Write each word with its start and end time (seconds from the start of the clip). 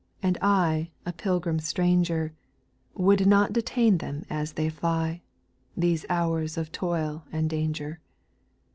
And 0.23 0.35
I, 0.41 0.89
a 1.05 1.13
pilgrim 1.13 1.59
stranger, 1.59 2.33
Would 2.95 3.27
not 3.27 3.53
detain 3.53 3.99
them 3.99 4.23
as 4.31 4.53
they 4.53 4.67
fly— 4.67 5.21
These 5.77 6.07
hours 6.09 6.57
of 6.57 6.71
toil 6.71 7.25
and 7.31 7.47
danger. 7.47 7.99